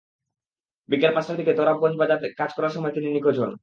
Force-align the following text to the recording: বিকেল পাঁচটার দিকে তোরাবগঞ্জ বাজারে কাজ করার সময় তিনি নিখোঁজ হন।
বিকেল 0.89 1.11
পাঁচটার 1.15 1.37
দিকে 1.37 1.53
তোরাবগঞ্জ 1.53 1.95
বাজারে 1.97 2.27
কাজ 2.39 2.49
করার 2.53 2.73
সময় 2.75 2.93
তিনি 2.93 3.07
নিখোঁজ 3.11 3.37
হন। 3.39 3.51